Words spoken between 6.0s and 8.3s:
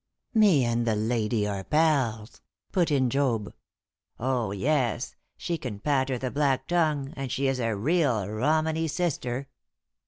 the black tongue, and she is a real